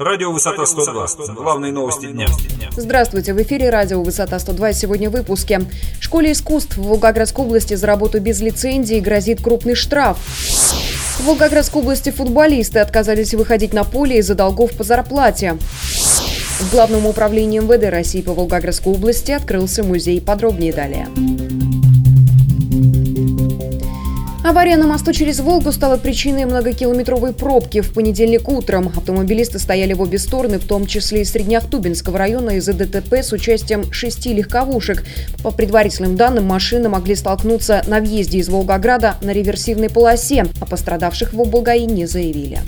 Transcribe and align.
Радио 0.00 0.32
«Высота 0.32 0.62
102». 0.62 1.34
Главные 1.34 1.72
новости 1.72 2.06
дня. 2.06 2.26
Здравствуйте, 2.74 3.34
в 3.34 3.42
эфире 3.42 3.68
радио 3.68 4.02
«Высота 4.02 4.36
102» 4.36 4.72
сегодня 4.72 5.10
в 5.10 5.12
выпуске. 5.12 5.60
Школе 6.00 6.32
искусств 6.32 6.78
в 6.78 6.82
Волгоградской 6.84 7.44
области 7.44 7.74
за 7.74 7.86
работу 7.86 8.18
без 8.18 8.40
лицензии 8.40 8.98
грозит 8.98 9.42
крупный 9.42 9.74
штраф. 9.74 10.16
В 11.18 11.26
Волгоградской 11.26 11.82
области 11.82 12.08
футболисты 12.08 12.78
отказались 12.78 13.34
выходить 13.34 13.74
на 13.74 13.84
поле 13.84 14.16
из-за 14.20 14.34
долгов 14.34 14.72
по 14.72 14.84
зарплате. 14.84 15.58
В 16.60 16.72
Главном 16.72 17.04
управлении 17.04 17.58
МВД 17.58 17.90
России 17.90 18.22
по 18.22 18.32
Волгоградской 18.32 18.94
области 18.94 19.32
открылся 19.32 19.84
музей. 19.84 20.22
Подробнее 20.22 20.72
далее. 20.72 21.08
Авария 24.50 24.76
на 24.76 24.88
мосту 24.88 25.12
через 25.12 25.38
Волгу 25.38 25.70
стала 25.70 25.96
причиной 25.96 26.44
многокилометровой 26.44 27.32
пробки. 27.32 27.82
В 27.82 27.94
понедельник 27.94 28.48
утром 28.48 28.88
автомобилисты 28.88 29.60
стояли 29.60 29.92
в 29.92 30.00
обе 30.00 30.18
стороны, 30.18 30.58
в 30.58 30.66
том 30.66 30.86
числе 30.86 31.22
и 31.22 31.24
Среднеахтубинского 31.24 32.18
района 32.18 32.56
из-за 32.56 32.72
ДТП 32.72 33.12
с 33.22 33.30
участием 33.32 33.92
шести 33.92 34.34
легковушек. 34.34 35.04
По 35.44 35.52
предварительным 35.52 36.16
данным, 36.16 36.46
машины 36.46 36.88
могли 36.88 37.14
столкнуться 37.14 37.84
на 37.86 38.00
въезде 38.00 38.38
из 38.38 38.48
Волгограда 38.48 39.14
на 39.22 39.30
реверсивной 39.30 39.88
полосе, 39.88 40.46
а 40.60 40.66
пострадавших 40.66 41.32
в 41.32 41.40
облгаи 41.40 41.84
не 41.84 42.06
заявили. 42.06 42.58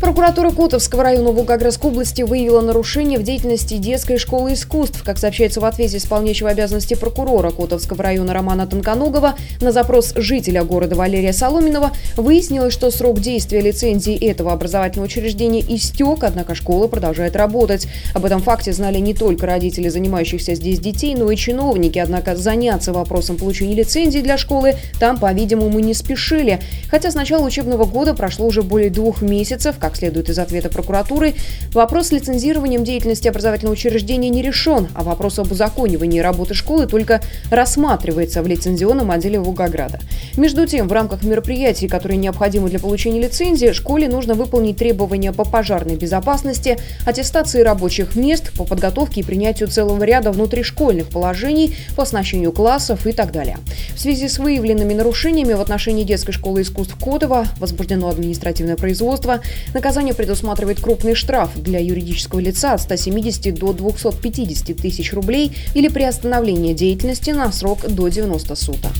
Прокуратура 0.00 0.50
Котовского 0.50 1.04
района 1.04 1.32
Волгоградской 1.32 1.90
области 1.90 2.20
выявила 2.20 2.60
нарушение 2.60 3.18
в 3.18 3.22
деятельности 3.22 3.78
детской 3.78 4.18
школы 4.18 4.52
искусств. 4.52 5.02
Как 5.02 5.16
сообщается 5.16 5.60
в 5.60 5.64
ответе 5.64 5.96
исполняющего 5.96 6.50
обязанности 6.50 6.92
прокурора 6.92 7.50
Котовского 7.50 8.02
района 8.02 8.34
Романа 8.34 8.66
Тонконогова 8.66 9.36
на 9.62 9.72
запрос 9.72 10.12
жителя 10.14 10.64
города 10.64 10.96
Валерия 10.96 11.32
Соломинова 11.32 11.92
выяснилось, 12.16 12.74
что 12.74 12.90
срок 12.90 13.20
действия 13.20 13.62
лицензии 13.62 14.14
этого 14.14 14.52
образовательного 14.52 15.06
учреждения 15.06 15.60
истек, 15.60 16.24
однако 16.24 16.54
школа 16.54 16.88
продолжает 16.88 17.34
работать. 17.34 17.88
Об 18.12 18.26
этом 18.26 18.42
факте 18.42 18.74
знали 18.74 18.98
не 18.98 19.14
только 19.14 19.46
родители 19.46 19.88
занимающихся 19.88 20.54
здесь 20.54 20.78
детей, 20.78 21.14
но 21.14 21.30
и 21.30 21.36
чиновники. 21.36 21.98
Однако 21.98 22.36
заняться 22.36 22.92
вопросом 22.92 23.38
получения 23.38 23.74
лицензии 23.74 24.20
для 24.20 24.36
школы 24.36 24.74
там, 25.00 25.18
по-видимому, 25.18 25.80
не 25.80 25.94
спешили. 25.94 26.60
Хотя 26.90 27.10
с 27.10 27.14
начала 27.14 27.46
учебного 27.46 27.86
года 27.86 28.12
прошло 28.12 28.46
уже 28.46 28.62
более 28.62 28.90
двух 28.90 29.22
месяцев, 29.22 29.76
как 29.86 29.96
следует 29.96 30.28
из 30.28 30.38
ответа 30.40 30.68
прокуратуры, 30.68 31.34
вопрос 31.72 32.08
с 32.08 32.12
лицензированием 32.12 32.82
деятельности 32.82 33.28
образовательного 33.28 33.74
учреждения 33.74 34.30
не 34.30 34.42
решен, 34.42 34.88
а 34.96 35.04
вопрос 35.04 35.38
об 35.38 35.52
узаконивании 35.52 36.18
работы 36.18 36.54
школы 36.54 36.86
только 36.86 37.20
рассматривается 37.52 38.42
в 38.42 38.48
лицензионном 38.48 39.12
отделе 39.12 39.38
Волгограда. 39.38 40.00
Между 40.36 40.66
тем, 40.66 40.88
в 40.88 40.92
рамках 40.92 41.22
мероприятий, 41.22 41.86
которые 41.86 42.16
необходимы 42.16 42.68
для 42.68 42.80
получения 42.80 43.20
лицензии, 43.20 43.70
школе 43.70 44.08
нужно 44.08 44.34
выполнить 44.34 44.76
требования 44.76 45.32
по 45.32 45.44
пожарной 45.44 45.94
безопасности, 45.94 46.78
аттестации 47.04 47.60
рабочих 47.60 48.16
мест, 48.16 48.52
по 48.56 48.64
подготовке 48.64 49.20
и 49.20 49.22
принятию 49.22 49.68
целого 49.68 50.02
ряда 50.02 50.32
внутришкольных 50.32 51.08
положений 51.10 51.76
по 51.94 52.02
оснащению 52.02 52.50
классов 52.50 53.06
и 53.06 53.12
так 53.12 53.30
далее. 53.30 53.58
В 53.94 54.00
связи 54.00 54.28
с 54.28 54.38
выявленными 54.38 54.94
нарушениями 54.94 55.52
в 55.52 55.60
отношении 55.60 56.02
детской 56.02 56.32
школы 56.32 56.62
искусств 56.62 56.96
Котова 57.00 57.46
возбуждено 57.58 58.08
административное 58.08 58.76
производство. 58.76 59.40
Наказание 59.76 60.14
предусматривает 60.14 60.80
крупный 60.80 61.14
штраф 61.14 61.50
для 61.54 61.78
юридического 61.78 62.40
лица 62.40 62.72
от 62.72 62.80
170 62.80 63.54
до 63.54 63.74
250 63.74 64.74
тысяч 64.74 65.12
рублей 65.12 65.54
или 65.74 65.88
приостановление 65.88 66.72
деятельности 66.72 67.32
на 67.32 67.52
срок 67.52 67.86
до 67.86 68.08
90 68.08 68.54
суток. 68.54 68.92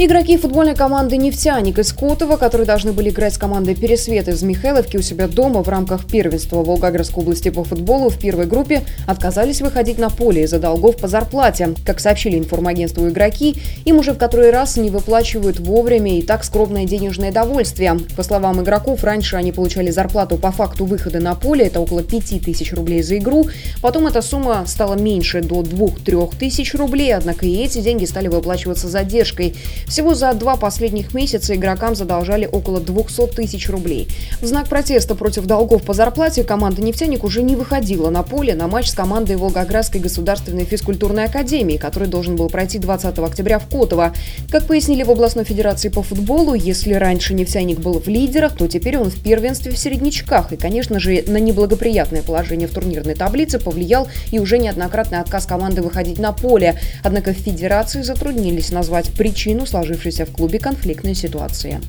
Игроки 0.00 0.36
футбольной 0.36 0.76
команды 0.76 1.16
«Нефтяник» 1.16 1.80
из 1.80 1.92
Котова, 1.92 2.36
которые 2.36 2.68
должны 2.68 2.92
были 2.92 3.10
играть 3.10 3.34
с 3.34 3.36
командой 3.38 3.74
«Пересвет» 3.74 4.28
из 4.28 4.44
Михайловки 4.44 4.96
у 4.96 5.02
себя 5.02 5.26
дома 5.26 5.64
в 5.64 5.68
рамках 5.68 6.06
первенства 6.06 6.62
Волгоградской 6.62 7.24
области 7.24 7.48
по 7.48 7.64
футболу 7.64 8.08
в 8.08 8.16
первой 8.16 8.46
группе, 8.46 8.84
отказались 9.08 9.60
выходить 9.60 9.98
на 9.98 10.08
поле 10.08 10.44
из-за 10.44 10.60
долгов 10.60 10.98
по 10.98 11.08
зарплате. 11.08 11.74
Как 11.84 11.98
сообщили 11.98 12.38
информагентству 12.38 13.08
игроки, 13.08 13.56
им 13.84 13.98
уже 13.98 14.12
в 14.12 14.18
который 14.18 14.52
раз 14.52 14.76
не 14.76 14.88
выплачивают 14.88 15.58
вовремя 15.58 16.16
и 16.16 16.22
так 16.22 16.44
скромное 16.44 16.84
денежное 16.84 17.32
довольствие. 17.32 17.98
По 18.16 18.22
словам 18.22 18.62
игроков, 18.62 19.02
раньше 19.02 19.34
они 19.34 19.50
получали 19.50 19.90
зарплату 19.90 20.36
по 20.36 20.52
факту 20.52 20.84
выхода 20.84 21.18
на 21.18 21.34
поле, 21.34 21.66
это 21.66 21.80
около 21.80 22.04
5 22.04 22.44
тысяч 22.44 22.72
рублей 22.72 23.02
за 23.02 23.18
игру. 23.18 23.48
Потом 23.82 24.06
эта 24.06 24.22
сумма 24.22 24.62
стала 24.68 24.94
меньше, 24.94 25.40
до 25.40 25.62
2-3 25.62 26.36
тысяч 26.38 26.72
рублей, 26.74 27.16
однако 27.16 27.46
и 27.46 27.56
эти 27.56 27.80
деньги 27.80 28.04
стали 28.04 28.28
выплачиваться 28.28 28.86
задержкой. 28.86 29.56
Всего 29.88 30.14
за 30.14 30.34
два 30.34 30.56
последних 30.56 31.14
месяца 31.14 31.54
игрокам 31.54 31.94
задолжали 31.94 32.46
около 32.50 32.78
200 32.78 33.28
тысяч 33.28 33.70
рублей. 33.70 34.08
В 34.42 34.46
знак 34.46 34.68
протеста 34.68 35.14
против 35.14 35.46
долгов 35.46 35.82
по 35.82 35.94
зарплате 35.94 36.44
команда 36.44 36.82
«Нефтяник» 36.82 37.24
уже 37.24 37.42
не 37.42 37.56
выходила 37.56 38.10
на 38.10 38.22
поле 38.22 38.54
на 38.54 38.68
матч 38.68 38.90
с 38.90 38.94
командой 38.94 39.36
Волгоградской 39.36 40.00
государственной 40.00 40.66
физкультурной 40.66 41.24
академии, 41.24 41.78
который 41.78 42.06
должен 42.06 42.36
был 42.36 42.50
пройти 42.50 42.78
20 42.78 43.18
октября 43.18 43.58
в 43.58 43.66
Котово. 43.66 44.12
Как 44.50 44.66
пояснили 44.66 45.02
в 45.04 45.10
областной 45.10 45.44
федерации 45.44 45.88
по 45.88 46.02
футболу, 46.02 46.52
если 46.52 46.92
раньше 46.92 47.32
«Нефтяник» 47.32 47.78
был 47.78 47.98
в 47.98 48.08
лидерах, 48.08 48.56
то 48.56 48.68
теперь 48.68 48.98
он 48.98 49.08
в 49.10 49.22
первенстве 49.22 49.72
в 49.72 49.78
середнячках. 49.78 50.52
И, 50.52 50.56
конечно 50.58 51.00
же, 51.00 51.24
на 51.26 51.38
неблагоприятное 51.38 52.22
положение 52.22 52.68
в 52.68 52.74
турнирной 52.74 53.14
таблице 53.14 53.58
повлиял 53.58 54.06
и 54.32 54.38
уже 54.38 54.58
неоднократный 54.58 55.20
отказ 55.20 55.46
команды 55.46 55.80
выходить 55.80 56.18
на 56.18 56.32
поле. 56.32 56.78
Однако 57.02 57.32
в 57.32 57.38
федерации 57.38 58.02
затруднились 58.02 58.70
назвать 58.70 59.10
причину 59.12 59.64
сложившейся 59.78 60.26
в 60.26 60.32
клубе 60.32 60.58
конфликтной 60.58 61.14
ситуации. 61.14 61.80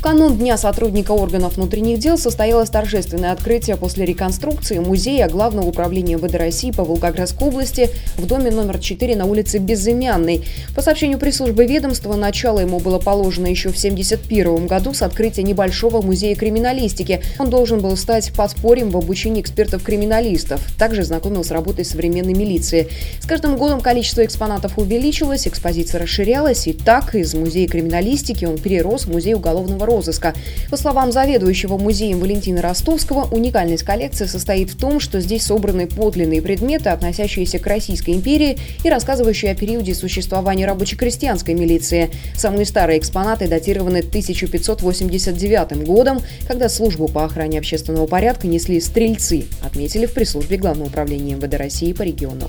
В 0.00 0.02
канун 0.02 0.38
Дня 0.38 0.56
сотрудника 0.56 1.12
органов 1.12 1.56
внутренних 1.56 1.98
дел 1.98 2.16
состоялось 2.16 2.70
торжественное 2.70 3.32
открытие 3.32 3.76
после 3.76 4.06
реконструкции 4.06 4.78
музея 4.78 5.28
Главного 5.28 5.66
управления 5.66 6.14
МВД 6.14 6.36
России 6.36 6.70
по 6.70 6.84
Волгоградской 6.84 7.48
области 7.48 7.90
в 8.16 8.24
доме 8.24 8.50
номер 8.50 8.78
4 8.78 9.14
на 9.14 9.26
улице 9.26 9.58
Безымянной. 9.58 10.46
По 10.74 10.80
сообщению 10.80 11.18
пресс-службы 11.18 11.66
ведомства, 11.66 12.14
начало 12.16 12.60
ему 12.60 12.80
было 12.80 12.98
положено 12.98 13.46
еще 13.46 13.68
в 13.68 13.76
1971 13.76 14.66
году 14.68 14.94
с 14.94 15.02
открытия 15.02 15.42
небольшого 15.42 16.00
музея 16.00 16.34
криминалистики. 16.34 17.22
Он 17.38 17.50
должен 17.50 17.80
был 17.80 17.94
стать 17.98 18.32
подспорьем 18.32 18.88
в 18.88 18.96
обучении 18.96 19.42
экспертов-криминалистов. 19.42 20.66
Также 20.78 21.02
знакомил 21.02 21.44
с 21.44 21.50
работой 21.50 21.84
современной 21.84 22.32
милиции. 22.32 22.88
С 23.20 23.26
каждым 23.26 23.58
годом 23.58 23.82
количество 23.82 24.24
экспонатов 24.24 24.78
увеличилось, 24.78 25.46
экспозиция 25.46 26.00
расширялась, 26.00 26.66
и 26.66 26.72
так 26.72 27.14
из 27.14 27.34
музея 27.34 27.68
криминалистики 27.68 28.46
он 28.46 28.56
перерос 28.56 29.04
в 29.04 29.12
музей 29.12 29.34
уголовного 29.34 29.89
розыска. 29.90 30.34
По 30.70 30.76
словам 30.76 31.12
заведующего 31.12 31.76
музеем 31.76 32.20
Валентина 32.20 32.62
Ростовского, 32.62 33.24
уникальность 33.30 33.82
коллекции 33.82 34.26
состоит 34.26 34.70
в 34.70 34.76
том, 34.76 35.00
что 35.00 35.20
здесь 35.20 35.44
собраны 35.44 35.86
подлинные 35.86 36.40
предметы, 36.42 36.90
относящиеся 36.90 37.58
к 37.58 37.66
Российской 37.66 38.10
империи 38.10 38.56
и 38.84 38.88
рассказывающие 38.88 39.52
о 39.52 39.54
периоде 39.54 39.94
существования 39.94 40.66
рабоче-крестьянской 40.66 41.54
милиции. 41.54 42.10
Самые 42.36 42.66
старые 42.66 42.98
экспонаты 42.98 43.48
датированы 43.48 43.98
1589 43.98 45.84
годом, 45.84 46.20
когда 46.46 46.68
службу 46.68 47.08
по 47.08 47.24
охране 47.24 47.58
общественного 47.58 48.06
порядка 48.06 48.46
несли 48.46 48.80
стрельцы, 48.80 49.44
отметили 49.62 50.06
в 50.06 50.12
пресс-службе 50.12 50.56
Главного 50.56 50.88
управления 50.88 51.34
МВД 51.34 51.54
России 51.54 51.92
по 51.92 52.02
региону. 52.02 52.48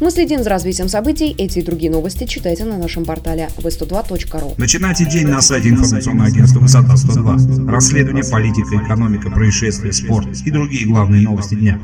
Мы 0.00 0.10
следим 0.10 0.42
за 0.42 0.50
развитием 0.50 0.88
событий. 0.88 1.34
Эти 1.38 1.60
и 1.60 1.62
другие 1.62 1.90
новости 1.90 2.24
читайте 2.24 2.64
на 2.64 2.76
нашем 2.76 3.04
портале 3.04 3.48
v102.ru. 3.56 4.54
Начинайте 4.58 5.06
день 5.06 5.26
на 5.26 5.40
сайте 5.40 5.70
информационного 5.70 6.28
агентства 6.28 6.60
«Высота 6.66 6.96
102». 6.96 7.70
Расследование, 7.70 8.24
политика, 8.24 8.74
экономика, 8.84 9.30
происшествия, 9.30 9.92
спорт 9.92 10.26
и 10.44 10.50
другие 10.50 10.84
главные 10.84 11.22
новости 11.22 11.54
дня. 11.54 11.78